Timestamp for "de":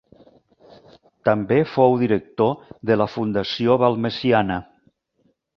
2.91-2.97